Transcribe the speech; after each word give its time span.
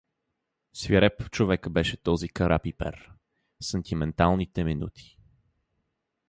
Свиреп 0.73 1.29
човек 1.31 1.69
беше 1.69 1.97
този 1.97 2.29
Кара-Пипер— 2.29 3.09
в 3.61 3.65
сантименталните 3.65 4.63
минути! 4.63 5.17